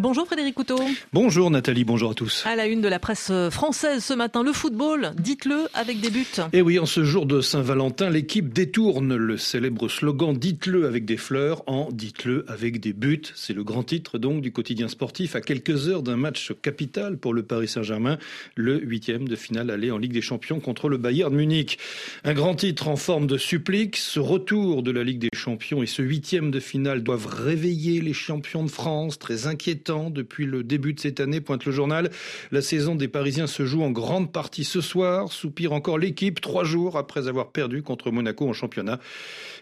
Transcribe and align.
Bonjour 0.00 0.24
Frédéric 0.24 0.54
Couteau. 0.54 0.78
Bonjour 1.12 1.50
Nathalie, 1.50 1.84
bonjour 1.84 2.12
à 2.12 2.14
tous. 2.14 2.46
À 2.46 2.56
la 2.56 2.66
une 2.66 2.80
de 2.80 2.88
la 2.88 2.98
presse 2.98 3.30
française 3.50 4.02
ce 4.02 4.14
matin, 4.14 4.42
le 4.42 4.54
football, 4.54 5.10
dites-le 5.18 5.66
avec 5.74 6.00
des 6.00 6.08
buts. 6.08 6.24
Et 6.54 6.58
eh 6.58 6.62
oui, 6.62 6.78
en 6.78 6.86
ce 6.86 7.04
jour 7.04 7.26
de 7.26 7.42
Saint-Valentin, 7.42 8.08
l'équipe 8.08 8.50
détourne 8.50 9.14
le 9.14 9.36
célèbre 9.36 9.88
slogan 9.88 10.34
Dites-le 10.34 10.86
avec 10.86 11.04
des 11.04 11.18
fleurs 11.18 11.62
en 11.66 11.90
Dites-le 11.92 12.46
avec 12.48 12.80
des 12.80 12.94
buts. 12.94 13.20
C'est 13.34 13.52
le 13.52 13.62
grand 13.62 13.82
titre 13.82 14.16
donc 14.16 14.40
du 14.40 14.52
quotidien 14.52 14.88
sportif 14.88 15.36
à 15.36 15.42
quelques 15.42 15.88
heures 15.88 16.02
d'un 16.02 16.16
match 16.16 16.54
capital 16.62 17.18
pour 17.18 17.34
le 17.34 17.42
Paris 17.42 17.68
Saint-Germain, 17.68 18.16
le 18.54 18.80
huitième 18.80 19.28
de 19.28 19.36
finale 19.36 19.68
aller 19.68 19.90
en 19.90 19.98
Ligue 19.98 20.14
des 20.14 20.22
Champions 20.22 20.60
contre 20.60 20.88
le 20.88 20.96
Bayern 20.96 21.34
Munich. 21.34 21.78
Un 22.24 22.32
grand 22.32 22.54
titre 22.54 22.88
en 22.88 22.96
forme 22.96 23.26
de 23.26 23.36
supplique, 23.36 23.98
ce 23.98 24.18
retour 24.18 24.82
de 24.82 24.92
la 24.92 25.04
Ligue 25.04 25.18
des 25.18 25.28
Champions 25.34 25.82
et 25.82 25.86
ce 25.86 26.00
huitième 26.00 26.50
de 26.50 26.58
finale 26.58 27.02
doivent 27.02 27.26
réveiller 27.26 28.00
les 28.00 28.14
champions 28.14 28.64
de 28.64 28.70
France, 28.70 29.18
très 29.18 29.46
depuis 29.90 30.46
le 30.46 30.62
début 30.62 30.94
de 30.94 31.00
cette 31.00 31.18
année, 31.18 31.40
pointe 31.40 31.64
le 31.64 31.72
journal. 31.72 32.10
La 32.52 32.62
saison 32.62 32.94
des 32.94 33.08
Parisiens 33.08 33.48
se 33.48 33.66
joue 33.66 33.82
en 33.82 33.90
grande 33.90 34.32
partie 34.32 34.64
ce 34.64 34.80
soir. 34.80 35.32
Soupire 35.32 35.72
encore 35.72 35.98
l'équipe 35.98 36.40
trois 36.40 36.64
jours 36.64 36.96
après 36.96 37.26
avoir 37.26 37.50
perdu 37.50 37.82
contre 37.82 38.10
Monaco 38.10 38.48
en 38.48 38.52
championnat 38.52 39.00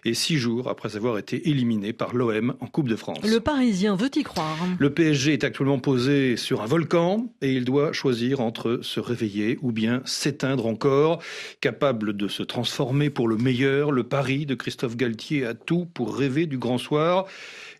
et 0.05 0.13
six 0.13 0.37
jours 0.37 0.69
après 0.69 0.95
avoir 0.95 1.17
été 1.17 1.49
éliminé 1.49 1.93
par 1.93 2.13
l'OM 2.15 2.55
en 2.59 2.67
Coupe 2.67 2.87
de 2.87 2.95
France. 2.95 3.17
Le 3.27 3.39
Parisien 3.39 3.95
veut 3.95 4.11
y 4.15 4.23
croire. 4.23 4.57
Le 4.77 4.89
PSG 4.91 5.33
est 5.33 5.43
actuellement 5.43 5.79
posé 5.79 6.37
sur 6.37 6.61
un 6.61 6.65
volcan 6.65 7.27
et 7.41 7.53
il 7.53 7.65
doit 7.65 7.91
choisir 7.91 8.39
entre 8.39 8.79
se 8.81 8.99
réveiller 8.99 9.57
ou 9.61 9.71
bien 9.71 10.01
s'éteindre 10.05 10.67
encore. 10.67 11.21
Capable 11.61 12.15
de 12.15 12.27
se 12.27 12.43
transformer 12.43 13.09
pour 13.09 13.27
le 13.27 13.37
meilleur, 13.37 13.91
le 13.91 14.03
Paris 14.03 14.45
de 14.45 14.55
Christophe 14.55 14.95
Galtier 14.95 15.45
a 15.45 15.53
tout 15.53 15.85
pour 15.85 16.15
rêver 16.15 16.45
du 16.45 16.57
grand 16.57 16.77
soir. 16.77 17.25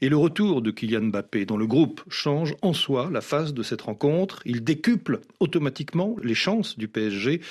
Et 0.01 0.07
le 0.07 0.15
retour 0.15 0.61
de 0.61 0.71
Kylian 0.71 1.07
Mbappé 1.07 1.45
dans 1.45 1.57
le 1.57 1.67
groupe 1.67 2.01
change 2.07 2.38
en 2.61 2.73
soi 2.73 3.09
la 3.11 3.21
phase 3.21 3.53
de 3.53 3.63
cette 3.63 3.81
rencontre. 3.81 4.41
Il 4.45 4.63
décuple 4.63 5.21
automatiquement 5.39 6.15
les 6.23 6.33
chances 6.33 6.77
du 6.77 6.87
PSG, 6.87 7.41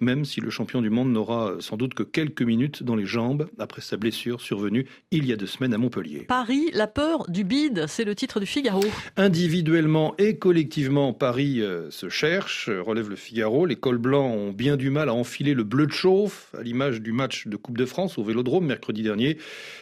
même 0.00 0.24
si 0.24 0.40
le 0.40 0.50
champion 0.50 0.82
du 0.82 0.90
monde 0.90 1.12
n'aura 1.12 1.54
sans 1.60 1.76
doute 1.76 1.94
que 1.94 2.02
quelques 2.02 2.42
minutes 2.42 2.82
dans 2.82 2.96
les 2.96 3.06
jambes 3.06 3.48
après 3.58 3.80
sa 3.80 3.96
blessure 3.96 4.40
survenue 4.40 4.86
il 5.10 5.26
y 5.26 5.32
a 5.32 5.36
deux 5.36 5.46
semaines 5.46 5.74
à 5.74 5.78
Montpellier. 5.78 6.24
Paris, 6.26 6.70
la 6.72 6.86
peur 6.86 7.30
du 7.30 7.44
bide, 7.44 7.84
c'est 7.88 8.04
le 8.04 8.14
titre 8.14 8.40
du 8.40 8.46
Figaro. 8.46 8.82
Individuellement 9.16 10.14
et 10.18 10.38
collectivement, 10.38 11.12
Paris 11.12 11.60
euh, 11.60 11.90
se 11.90 12.08
cherche, 12.08 12.68
relève 12.68 13.08
le 13.08 13.16
Figaro. 13.16 13.66
Les 13.66 13.76
cols 13.76 13.98
blancs 13.98 14.30
ont 14.30 14.52
bien 14.52 14.76
du 14.76 14.90
mal 14.90 15.08
à 15.08 15.14
enfiler 15.14 15.54
le 15.54 15.64
bleu 15.64 15.86
de 15.86 15.92
chauffe, 15.92 16.54
à 16.58 16.62
l'image 16.62 17.00
du 17.00 17.12
match 17.12 17.46
de 17.46 17.56
Coupe 17.56 17.78
de 17.78 17.86
France 17.86 18.18
au 18.18 18.24
Vélodrome 18.24 18.66
mercredi 18.66 19.02
dernier, 19.02 19.38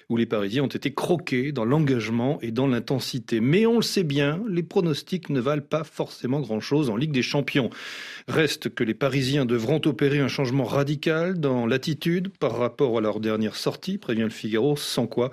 où 0.09 0.17
les 0.17 0.27
Parisiens 0.27 0.65
ont 0.65 0.69
été 0.69 0.93
croqués 0.93 1.53
dans 1.53 1.65
l'engagement 1.65 2.39
et 2.43 2.51
dans 2.51 2.67
l'intensité. 2.67 3.41
Mais 3.41 3.67
on 3.67 3.77
le 3.77 3.83
sait 3.83 4.05
bien, 4.05 4.41
les 4.53 4.63
pronostics 4.63 5.31
ne 5.31 5.41
valent 5.41 5.63
pas 5.63 5.85
forcément 5.85 6.41
grand-chose 6.41 6.91
en 6.91 6.97
Ligue 6.97 7.13
des 7.13 7.23
Champions. 7.23 7.71
Reste 8.29 8.73
que 8.75 8.85
les 8.85 8.95
Parisiens 8.95 9.45
devront 9.45 9.81
opérer 9.85 10.21
un 10.21 10.29
changement 10.29 10.65
radical 10.65 11.41
dans 11.41 11.67
l'attitude 11.67 12.29
par 12.39 12.57
rapport 12.57 12.97
à 12.99 13.01
leur 13.01 13.19
dernière 13.19 13.57
sortie, 13.57 13.99
prévient 13.99 14.23
le 14.23 14.31
Figaro, 14.31 14.77
sans 14.77 15.07
quoi 15.07 15.31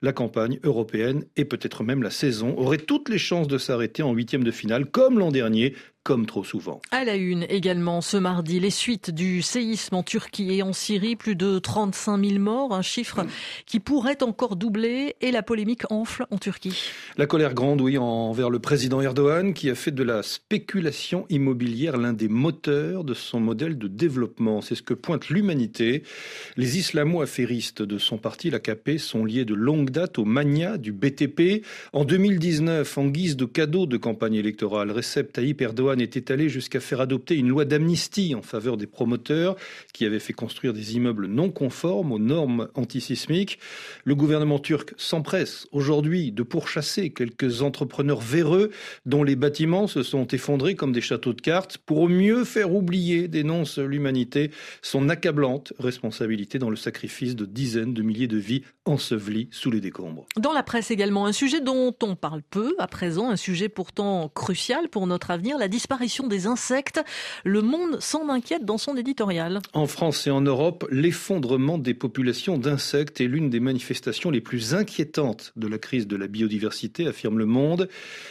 la 0.00 0.12
campagne 0.12 0.58
européenne 0.64 1.24
et 1.36 1.44
peut-être 1.44 1.84
même 1.84 2.02
la 2.02 2.10
saison 2.10 2.58
auraient 2.58 2.78
toutes 2.78 3.08
les 3.08 3.18
chances 3.18 3.46
de 3.46 3.58
s'arrêter 3.58 4.02
en 4.02 4.12
huitième 4.12 4.44
de 4.44 4.50
finale, 4.50 4.86
comme 4.86 5.18
l'an 5.18 5.30
dernier, 5.30 5.74
comme 6.04 6.26
trop 6.26 6.42
souvent. 6.42 6.80
À 6.90 7.04
la 7.04 7.14
une 7.14 7.44
également 7.48 8.00
ce 8.00 8.16
mardi, 8.16 8.58
les 8.58 8.70
suites 8.70 9.10
du 9.10 9.40
séisme 9.40 9.94
en 9.94 10.02
Turquie 10.02 10.52
et 10.54 10.62
en 10.62 10.72
Syrie, 10.72 11.14
plus 11.14 11.36
de 11.36 11.58
35 11.58 12.24
000 12.24 12.40
morts, 12.40 12.74
un 12.74 12.82
chiffre 12.82 13.24
qui 13.66 13.78
pourrait 13.78 14.22
encore 14.22 14.56
doubler 14.56 15.14
et 15.20 15.30
la 15.30 15.42
polémique 15.42 15.90
enfle 15.90 16.26
en 16.30 16.38
Turquie. 16.38 16.76
La 17.16 17.26
colère 17.26 17.54
grande, 17.54 17.80
oui, 17.80 17.98
envers 17.98 18.50
le 18.50 18.58
président 18.58 19.00
Erdogan 19.00 19.54
qui 19.54 19.70
a 19.70 19.74
fait 19.74 19.92
de 19.92 20.02
la 20.02 20.22
spéculation 20.22 21.24
immobilière 21.28 21.96
l'un 21.96 22.12
des 22.12 22.28
moteurs 22.28 23.04
de 23.04 23.14
son 23.14 23.38
modèle 23.38 23.78
de 23.78 23.86
développement. 23.86 24.60
C'est 24.60 24.74
ce 24.74 24.82
que 24.82 24.94
pointe 24.94 25.28
l'humanité. 25.28 26.02
Les 26.56 26.78
islamo-affairistes 26.78 27.82
de 27.82 27.98
son 27.98 28.18
parti, 28.18 28.50
l'AKP, 28.50 28.98
sont 28.98 29.24
liés 29.24 29.44
de 29.44 29.54
longue 29.54 29.90
date 29.90 30.18
au 30.18 30.24
mania 30.24 30.78
du 30.78 30.92
BTP. 30.92 31.64
En 31.92 32.04
2019, 32.04 32.98
en 32.98 33.06
guise 33.06 33.36
de 33.36 33.44
cadeau 33.44 33.86
de 33.86 33.96
campagne 33.96 34.34
électorale, 34.34 34.90
Recep 34.90 35.32
Tayyip 35.32 35.60
Erdogan 35.60 35.91
était 36.00 36.32
allé 36.32 36.48
jusqu'à 36.48 36.80
faire 36.80 37.00
adopter 37.00 37.36
une 37.36 37.48
loi 37.48 37.64
d'amnistie 37.64 38.34
en 38.34 38.42
faveur 38.42 38.76
des 38.76 38.86
promoteurs 38.86 39.56
qui 39.92 40.04
avaient 40.04 40.18
fait 40.18 40.32
construire 40.32 40.72
des 40.72 40.96
immeubles 40.96 41.26
non 41.26 41.50
conformes 41.50 42.12
aux 42.12 42.18
normes 42.18 42.68
antisismiques. 42.74 43.58
Le 44.04 44.14
gouvernement 44.14 44.58
turc 44.58 44.94
s'empresse 44.96 45.66
aujourd'hui 45.72 46.32
de 46.32 46.42
pourchasser 46.42 47.10
quelques 47.10 47.62
entrepreneurs 47.62 48.20
véreux 48.20 48.70
dont 49.06 49.24
les 49.24 49.36
bâtiments 49.36 49.86
se 49.86 50.02
sont 50.02 50.26
effondrés 50.28 50.74
comme 50.74 50.92
des 50.92 51.00
châteaux 51.00 51.32
de 51.32 51.40
cartes 51.40 51.78
pour 51.78 52.08
mieux 52.08 52.44
faire 52.44 52.72
oublier, 52.74 53.28
dénonce 53.28 53.78
l'humanité, 53.78 54.50
son 54.82 55.08
accablante 55.08 55.72
responsabilité 55.78 56.58
dans 56.58 56.70
le 56.70 56.76
sacrifice 56.76 57.36
de 57.36 57.44
dizaines 57.44 57.94
de 57.94 58.02
milliers 58.02 58.28
de 58.28 58.38
vies 58.38 58.62
ensevelies 58.84 59.48
sous 59.50 59.70
les 59.70 59.80
décombres. 59.80 60.26
Dans 60.38 60.52
la 60.52 60.62
presse 60.62 60.90
également, 60.90 61.26
un 61.26 61.32
sujet 61.32 61.60
dont 61.60 61.94
on 62.02 62.16
parle 62.16 62.42
peu 62.42 62.74
à 62.78 62.86
présent, 62.86 63.30
un 63.30 63.36
sujet 63.36 63.68
pourtant 63.68 64.28
crucial 64.28 64.88
pour 64.88 65.06
notre 65.06 65.30
avenir, 65.30 65.58
la 65.58 65.68
disparition 65.82 66.28
des 66.28 66.46
insectes. 66.46 67.02
Le 67.42 67.60
Monde 67.60 68.00
s'en 68.00 68.28
inquiète 68.28 68.64
dans 68.64 68.78
son 68.78 68.96
éditorial. 68.96 69.60
En 69.72 69.88
France 69.88 70.28
et 70.28 70.30
en 70.30 70.40
Europe, 70.40 70.86
l'effondrement 70.92 71.76
des 71.76 71.92
populations 71.92 72.56
d'insectes 72.56 73.20
est 73.20 73.26
l'une 73.26 73.50
des 73.50 73.58
manifestations 73.58 74.30
les 74.30 74.40
plus 74.40 74.74
inquiétantes 74.74 75.52
de 75.56 75.66
la 75.66 75.78
crise 75.78 76.06
de 76.06 76.14
la 76.14 76.28
biodiversité, 76.28 77.08
affirme 77.08 77.36
Le 77.36 77.46
Monde. 77.46 77.88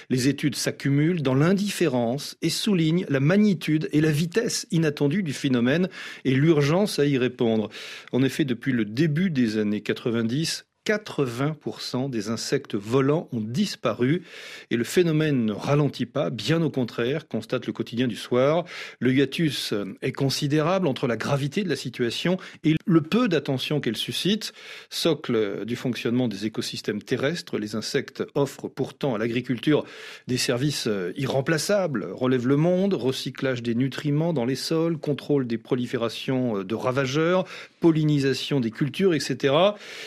Les 0.09 0.29
études 0.29 0.55
s'accumulent 0.55 1.21
dans 1.21 1.35
l'indifférence 1.35 2.37
et 2.41 2.49
soulignent 2.49 3.05
la 3.09 3.19
magnitude 3.19 3.89
et 3.91 3.99
la 3.99 4.11
vitesse 4.11 4.65
inattendue 4.71 5.21
du 5.21 5.33
phénomène 5.33 5.89
et 6.23 6.33
l'urgence 6.33 6.99
à 6.99 7.05
y 7.05 7.17
répondre. 7.17 7.67
En 8.13 8.23
effet, 8.23 8.45
depuis 8.45 8.71
le 8.71 8.85
début 8.85 9.29
des 9.29 9.57
années 9.57 9.81
90, 9.81 10.63
80% 10.85 12.09
des 12.09 12.29
insectes 12.29 12.75
volants 12.75 13.29
ont 13.31 13.41
disparu 13.41 14.23
et 14.71 14.77
le 14.77 14.83
phénomène 14.83 15.45
ne 15.45 15.53
ralentit 15.53 16.07
pas, 16.07 16.31
bien 16.31 16.61
au 16.63 16.71
contraire, 16.71 17.27
constate 17.27 17.67
le 17.67 17.73
quotidien 17.73 18.07
du 18.07 18.15
soir. 18.15 18.65
Le 18.99 19.13
hiatus 19.13 19.73
est 20.01 20.11
considérable 20.11 20.87
entre 20.87 21.05
la 21.05 21.17
gravité 21.17 21.63
de 21.63 21.69
la 21.69 21.75
situation 21.75 22.37
et 22.63 22.75
le 22.85 23.01
peu 23.01 23.27
d'attention 23.27 23.79
qu'elle 23.79 23.95
suscite. 23.95 24.53
Socle 24.89 25.65
du 25.65 25.75
fonctionnement 25.75 26.27
des 26.27 26.47
écosystèmes 26.47 27.03
terrestres, 27.03 27.59
les 27.59 27.75
insectes 27.75 28.23
offrent 28.33 28.67
pourtant 28.67 29.13
à 29.13 29.19
l'agriculture 29.19 29.85
des 30.27 30.37
services 30.37 30.89
irremplaçables, 31.15 32.07
relève 32.11 32.47
le 32.47 32.57
monde, 32.57 32.95
recyclage 32.95 33.61
des 33.61 33.75
nutriments 33.75 34.33
dans 34.33 34.45
les 34.45 34.55
sols, 34.55 34.97
contrôle 34.97 35.45
des 35.45 35.59
proliférations 35.59 36.63
de 36.63 36.75
ravageurs, 36.75 37.45
pollinisation 37.81 38.59
des 38.59 38.71
cultures, 38.71 39.13
etc. 39.13 39.53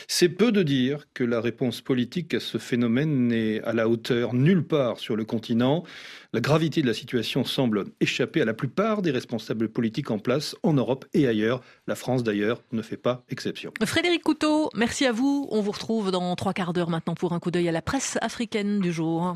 C'est 0.09 0.29
peu 0.29 0.51
de 0.51 0.63
dire 0.64 1.06
que 1.14 1.25
la 1.25 1.41
réponse 1.41 1.80
politique 1.80 2.34
à 2.34 2.41
ce 2.41 2.58
phénomène 2.58 3.28
n'est 3.28 3.60
à 3.62 3.72
la 3.72 3.88
hauteur 3.88 4.34
nulle 4.34 4.64
part 4.64 4.98
sur 4.98 5.16
le 5.16 5.25
continent. 5.25 5.84
La 6.32 6.41
gravité 6.41 6.82
de 6.82 6.86
la 6.86 6.94
situation 6.94 7.44
semble 7.44 7.84
échapper 8.00 8.42
à 8.42 8.44
la 8.44 8.54
plupart 8.54 9.02
des 9.02 9.10
responsables 9.10 9.69
politiques 9.69 10.10
en 10.10 10.19
place 10.19 10.56
en 10.62 10.72
Europe 10.72 11.04
et 11.14 11.28
ailleurs. 11.28 11.62
La 11.86 11.94
France 11.94 12.25
d'ailleurs 12.25 12.62
ne 12.72 12.82
fait 12.82 12.97
pas 12.97 13.22
exception. 13.30 13.72
Frédéric 13.84 14.22
Couteau, 14.22 14.70
merci 14.75 15.06
à 15.06 15.12
vous. 15.12 15.47
On 15.50 15.60
vous 15.60 15.70
retrouve 15.70 16.10
dans 16.10 16.34
trois 16.34 16.52
quarts 16.52 16.72
d'heure 16.72 16.91
maintenant 16.91 17.14
pour 17.14 17.32
un 17.32 17.38
coup 17.38 17.50
d'œil 17.50 17.69
à 17.69 17.72
la 17.72 17.82
presse 17.82 18.19
africaine 18.20 18.81
du 18.81 18.92
jour. 18.92 19.34